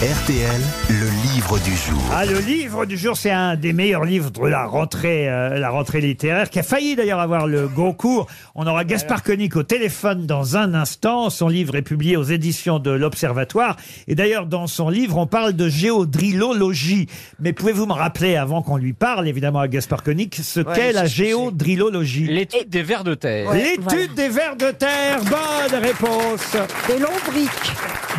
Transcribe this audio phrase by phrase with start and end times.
[0.00, 2.00] RTL, le livre du jour.
[2.14, 5.70] Ah, le livre du jour, c'est un des meilleurs livres de la rentrée, euh, la
[5.70, 8.28] rentrée littéraire, qui a failli d'ailleurs avoir le Goncourt.
[8.54, 11.30] On aura Gaspard Koenig au téléphone dans un instant.
[11.30, 13.74] Son livre est publié aux éditions de l'Observatoire.
[14.06, 17.08] Et d'ailleurs, dans son livre, on parle de géodrillologie.
[17.40, 21.06] Mais pouvez-vous me rappeler, avant qu'on lui parle, évidemment, à Gaspard Koenig, ce qu'est la
[21.06, 23.52] géodrillologie L'étude des vers de terre.
[23.52, 25.18] L'étude des vers de terre.
[25.24, 26.56] Bonne réponse
[26.86, 27.72] Des lombriques.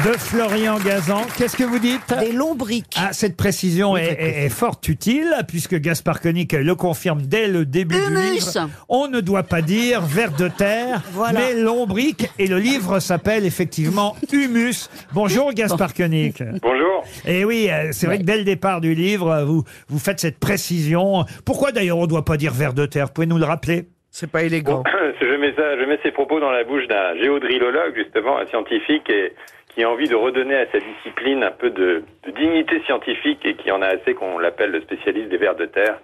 [0.06, 1.22] De Florian Gazan.
[1.38, 2.02] Qu'est-ce que vous dites?
[2.20, 2.96] Des lombriques.
[2.98, 7.66] Ah, cette précision est, est- est fort utile, puisque Gaspard Koenig le confirme dès le
[7.66, 8.32] début du Humus.
[8.34, 8.70] livre.
[8.88, 11.40] On ne doit pas dire vers de terre, Voilà.
[11.40, 12.30] mais lombrique.
[12.40, 14.90] Et le livre s'appelle effectivement Humus.
[15.14, 16.36] Bonjour Gaspard Koenig.
[16.62, 17.04] Bonjour.
[17.26, 20.20] Et oui, euh, c'est vrai que dès le départ du livre, euh, vous, vous faites
[20.20, 21.26] cette précision.
[21.46, 23.12] Pourquoi d'ailleurs on ne doit pas dire vers de terre?
[23.12, 23.88] Pouvez-nous le rappeler?
[24.12, 24.84] C'est pas élégant.
[25.22, 29.10] Je mets, ça, je mets ces propos dans la bouche d'un géodrillologue, justement, un scientifique,
[29.10, 29.34] et,
[29.80, 33.56] qui a envie de redonner à sa discipline un peu de, de dignité scientifique et
[33.56, 35.98] qui en a assez qu'on l'appelle le spécialiste des vers de terre.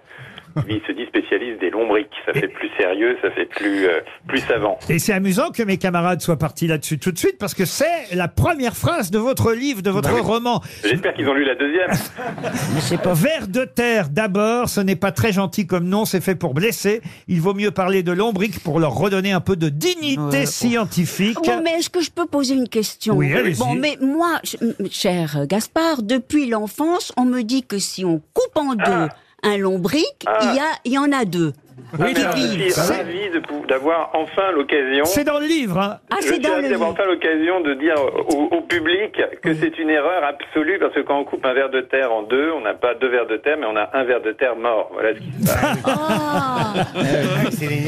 [0.64, 2.12] Lui, il se dit spécialiste des lombriques.
[2.24, 4.78] Ça fait plus sérieux, ça fait plus, euh, plus savant.
[4.88, 8.14] Et c'est amusant que mes camarades soient partis là-dessus tout de suite, parce que c'est
[8.14, 10.62] la première phrase de votre livre, de votre roman.
[10.82, 11.90] J'espère qu'ils ont lu la deuxième.
[12.74, 16.20] Mais c'est pas Vers de terre d'abord, ce n'est pas très gentil comme nom, c'est
[16.20, 17.00] fait pour blesser.
[17.28, 21.38] Il vaut mieux parler de lombrique pour leur redonner un peu de dignité scientifique.
[21.42, 23.58] Oui, mais est-ce que je peux poser une question Oui, allez-y.
[23.58, 24.40] Bon, mais moi,
[24.90, 29.08] cher Gaspard, depuis l'enfance, on me dit que si on coupe en deux
[29.46, 30.38] un lombric, Ah.
[30.42, 31.52] il y, a, il y en a deux.
[31.92, 33.18] Ah, oui, je suis ravi
[33.68, 35.04] d'avoir enfin l'occasion.
[35.04, 35.78] C'est dans le livre.
[35.78, 35.98] hein.
[36.10, 37.00] Ah, Je c'est suis dans ravi le d'avoir livre.
[37.00, 37.94] enfin l'occasion de dire
[38.28, 41.70] au, au public que c'est une erreur absolue parce que quand on coupe un verre
[41.70, 44.04] de terre en deux, on n'a pas deux verres de terre, mais on a un
[44.04, 44.90] verre de terre mort.
[44.92, 45.78] Voilà ce qui se passe.
[45.86, 46.74] Ah,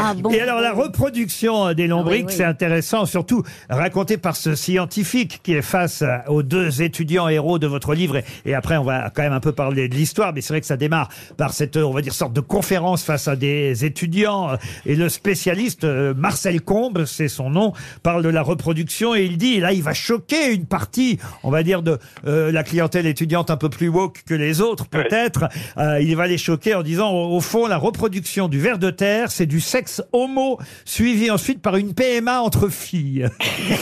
[0.00, 2.32] Ah bon Et alors la reproduction des Ah oui, oui.
[2.32, 7.66] c'est intéressant, surtout raconté par ce scientifique qui est face aux deux étudiants héros de
[7.66, 8.16] votre livre.
[8.16, 10.60] Et, et après, on va quand même un peu parler de l'histoire, mais c'est vrai
[10.60, 14.56] que ça démarre par cette, on va dire, sorte de conférence face à des étudiants.
[14.86, 19.36] Et le spécialiste, euh, Marcel Combe, c'est son nom, parle de la reproduction et il
[19.36, 23.06] dit, et là, il va choquer une partie, on va dire, de euh, la clientèle
[23.06, 25.48] étudiante un peu plus woke que les autres, peut-être.
[25.76, 28.90] Euh, il va les choquer en disant, au, au fond, la reproduction du ver de
[28.90, 33.28] terre, c'est du sexe homo, suivi ensuite par une PMA entre filles.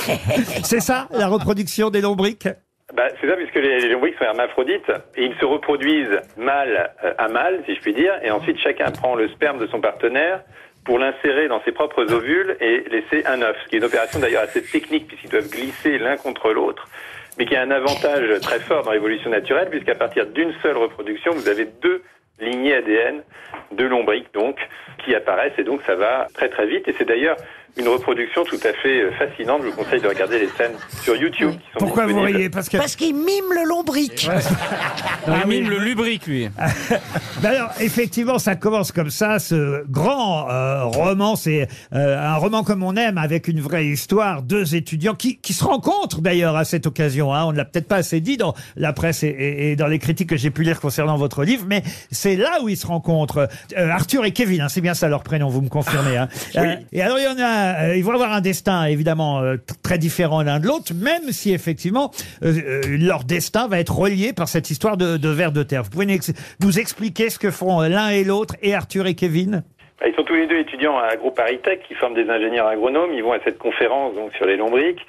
[0.63, 2.49] c'est ça, la reproduction des lombriques?
[2.95, 7.13] Bah, c'est ça, puisque les, les lombriques sont hermaphrodites et ils se reproduisent mâle euh,
[7.19, 10.43] à mâle, si je puis dire, et ensuite chacun prend le sperme de son partenaire
[10.85, 14.21] pour l'insérer dans ses propres ovules et laisser un œuf, ce qui est une opération
[14.21, 16.87] d'ailleurs assez technique puisqu'ils doivent glisser l'un contre l'autre,
[17.39, 21.33] mais qui a un avantage très fort dans l'évolution naturelle puisqu'à partir d'une seule reproduction,
[21.33, 22.05] vous avez deux
[22.39, 23.23] lignées ADN
[23.73, 24.59] de lombriques donc
[25.05, 26.87] qui apparaissent et donc ça va très très vite.
[26.87, 27.37] Et c'est d'ailleurs
[27.77, 29.61] une reproduction tout à fait euh, fascinante.
[29.63, 30.73] Je vous conseille de regarder les scènes
[31.03, 34.29] sur YouTube qui sont Pourquoi vous riez Parce qu'il mime le lombric.
[34.31, 36.49] Ah, il mime le lubrique, lui.
[37.43, 41.37] Ben alors, effectivement, ça commence comme ça, ce grand euh, roman.
[41.37, 44.41] C'est euh, un roman comme on aime, avec une vraie histoire.
[44.43, 47.35] Deux étudiants qui, qui se rencontrent d'ailleurs à cette occasion.
[47.35, 47.45] Hein.
[47.45, 49.99] On ne l'a peut-être pas assez dit dans la presse et, et- et dans les
[49.99, 53.49] critiques que j'ai pu lire concernant votre livre, mais c'est là où ils se rencontrent.
[53.77, 56.17] Euh, Arthur et Kevin, hein, c'est bien ça leur prénom, vous me confirmez.
[56.17, 56.29] Hein.
[56.57, 59.57] Euh, et alors, il y en a, euh, ils vont avoir un destin évidemment euh,
[59.83, 62.11] très différent l'un de l'autre, même si effectivement
[62.43, 65.83] euh, euh, leur destin va être relié par cette histoire de, de vers de terre.
[65.83, 69.15] Vous pouvez nous ex- nous expliquer ce que font l'un et l'autre, et Arthur et
[69.15, 69.63] Kevin?
[70.01, 73.13] Bah, Ils sont tous les deux étudiants à AgroParisTech qui forment des ingénieurs agronomes.
[73.15, 75.01] Ils vont à cette conférence donc sur les lombriques.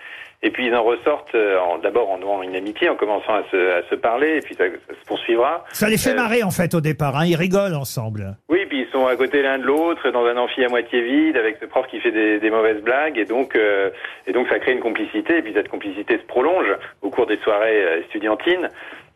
[0.43, 3.57] Et puis ils en ressortent en- d'abord en nouant une amitié, en commençant à se,
[3.79, 5.65] à se parler, et puis ça, ça se poursuivra.
[5.73, 8.37] Ça les fait marrer en fait au départ, hein, ils rigolent ensemble.
[8.47, 8.56] Oui,
[9.05, 11.99] à côté l'un de l'autre, dans un amphi à moitié vide, avec ce prof qui
[11.99, 13.89] fait des, mauvaises blagues, et donc, euh,
[14.25, 16.67] et donc ça crée une complicité, et puis cette complicité se prolonge
[17.01, 18.67] au cours des soirées euh.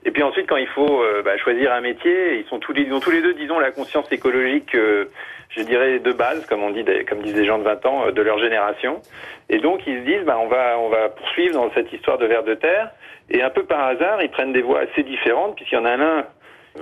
[0.04, 2.92] Et puis ensuite, quand il faut euh, bah, choisir un métier, ils sont tous les,
[2.92, 5.06] ont tous les deux, disons, la conscience écologique, euh,
[5.50, 8.22] je dirais, de base, comme on dit, comme disent des gens de 20 ans, de
[8.22, 9.02] leur génération.
[9.50, 12.26] Et donc ils se disent, bah, on va, on va poursuivre dans cette histoire de
[12.26, 12.92] vers de terre.
[13.30, 15.96] Et un peu par hasard, ils prennent des voies assez différentes, puisqu'il y en a
[15.96, 16.26] l'un,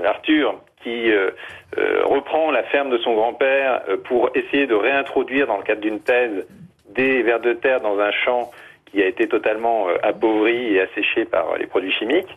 [0.03, 1.31] Arthur, qui euh,
[1.77, 5.81] euh, reprend la ferme de son grand-père euh, pour essayer de réintroduire dans le cadre
[5.81, 6.47] d'une thèse
[6.89, 8.51] des vers de terre dans un champ
[8.85, 12.35] qui a été totalement appauvri et asséché par les produits chimiques.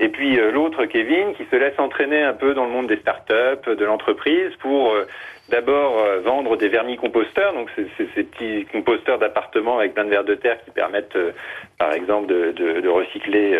[0.00, 3.64] Et puis l'autre, Kevin, qui se laisse entraîner un peu dans le monde des startups,
[3.74, 4.94] de l'entreprise, pour
[5.48, 10.34] d'abord vendre des vermicomposteurs, donc c'est ces petits composteurs d'appartements avec plein de vers de
[10.34, 11.16] terre qui permettent,
[11.78, 13.58] par exemple, de, de- recycler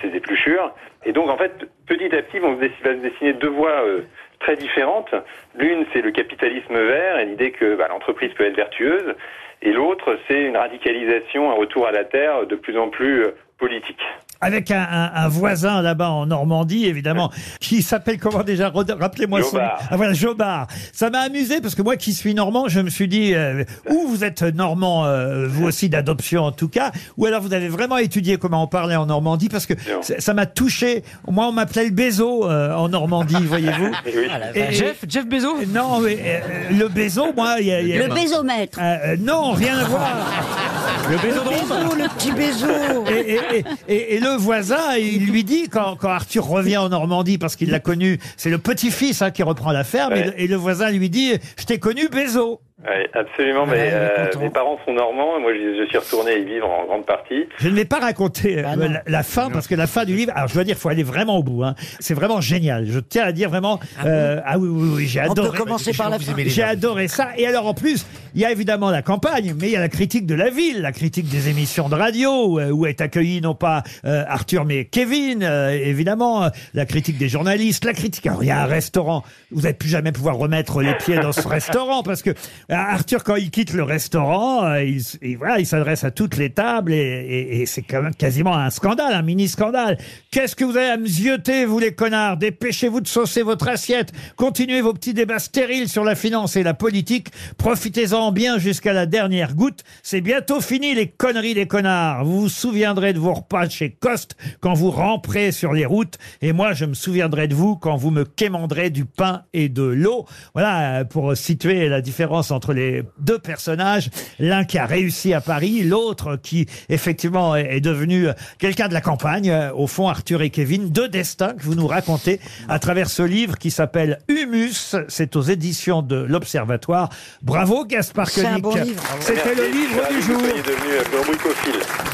[0.00, 0.72] ces épluchures.
[1.04, 1.52] Et donc en fait,
[1.86, 4.02] petit à petit, vont dess- va se dessiner deux voies euh,
[4.40, 5.14] très différentes.
[5.56, 9.14] L'une, c'est le capitalisme vert et l'idée que bah, l'entreprise peut être vertueuse.
[9.62, 13.30] Et l'autre, c'est une radicalisation, un retour à la terre de plus en plus euh,
[13.58, 14.00] politique.
[14.42, 17.30] Avec un, un- un voisin là-bas en Normandie, évidemment,
[17.60, 19.62] qui s'appelle comment déjà Rappelez-moi son nom.
[19.62, 19.80] Jobard.
[19.90, 20.66] Ah voilà, Jobard.
[20.92, 24.08] Ça m'a amusé parce que moi qui suis normand, je me suis dit, euh, ou
[24.08, 27.96] vous êtes normand, euh, vous aussi d'adoption en tout cas, ou alors vous avez vraiment
[27.98, 29.74] étudié comment on parlait en Normandie parce que
[30.18, 31.04] ça m'a touché.
[31.28, 33.90] Moi, on m'appelait le Bézo euh, en Normandie, voyez-vous.
[34.54, 36.40] Et- Jeff, Jeff Bezos non, mais, euh,
[36.78, 38.78] le Bézo, moi, il y a, il y a- Le bésomètre.
[38.80, 40.08] Euh, euh, non, rien à voir.
[41.16, 42.66] Le petit bézo.
[43.06, 46.88] Et, et- et- et- et le voisin, il lui dit, quand, quand Arthur revient en
[46.88, 50.24] Normandie, parce qu'il l'a connu, c'est le petit-fils hein, qui reprend la ferme, et, Ouais.
[50.26, 52.60] le, et le voisin lui dit, je t'ai connu, Bézo.
[52.84, 53.64] Ouais, absolument.
[53.66, 55.38] Mais euh, mes parents sont normands.
[55.38, 57.44] et Moi, je, je suis retourné y vivre en grande partie.
[57.58, 58.88] Je ne vais pas raconter euh, Ah non.
[58.90, 60.88] la, la fin, parce que la fin du livre, alors je dois dire, il faut
[60.88, 61.62] aller vraiment au bout.
[61.62, 61.74] hein.
[62.00, 62.86] C'est vraiment génial.
[62.88, 65.50] Je tiens à dire vraiment, euh, ah oui, oui, oui, j'ai On adoré.
[65.50, 66.32] peut commencer par la fin.
[66.44, 67.28] J'ai adoré ça.
[67.36, 69.88] Et alors en plus, il y a évidemment la campagne, mais il y a la
[69.88, 73.54] critique de la ville, la critique des émissions de radio, euh, où est accueilli non
[73.54, 78.26] pas euh, Arthur mais Kevin, euh, évidemment, la critique des journalistes, la critique.
[78.26, 81.32] Alors il y a un restaurant, vous n'allez plus jamais pouvoir remettre les pieds dans
[81.32, 82.30] ce restaurant parce que
[82.78, 86.92] Arthur quand il quitte le restaurant, euh, il, voilà, il s'adresse à toutes les tables
[86.92, 89.98] et, c'est quand même quasiment un scandale, un mini scandale.
[90.30, 92.36] Qu'est-ce que vous avez à me zioter, vous les connards?
[92.36, 94.12] Dépêchez-vous de saucer votre assiette.
[94.36, 97.28] Continuez vos petits débats stériles sur la finance et la politique.
[97.58, 99.84] Profitez-en bien jusqu'à la dernière goutte.
[100.02, 102.24] C'est bientôt fini les conneries des connards.
[102.24, 106.18] Vous vous souviendrez de vos repas chez Coste quand vous ramperez sur les routes.
[106.40, 109.82] Et moi, je me souviendrai de vous quand vous me quémanderez du pain et de
[109.82, 110.26] l'eau.
[110.54, 114.10] Voilà, euh, pour situer la différence entre les deux personnages.
[114.38, 119.00] L'un qui a réussi à Paris, l'autre qui, effectivement, est devenu euh, quelqu'un de la
[119.00, 119.50] campagne.
[119.50, 122.38] Euh, Au fond, Arthur et Kevin, deux destins que vous nous racontez
[122.68, 124.94] à travers ce livre qui s'appelle Humus.
[125.08, 127.08] C'est aux éditions de l'Observatoire.
[127.42, 128.62] Bravo, Gaspard C'est un Koenig.
[128.62, 129.02] bon livre.
[129.20, 129.78] C'était le Merci.
[129.78, 130.42] livre du jour.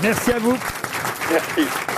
[0.02, 0.56] Merci à vous.
[1.30, 1.97] Merci.